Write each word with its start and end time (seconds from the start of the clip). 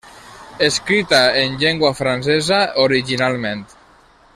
Escrita 0.67 1.19
en 1.43 1.59
llengua 1.65 1.93
francesa 2.01 2.59
originalment. 2.87 3.65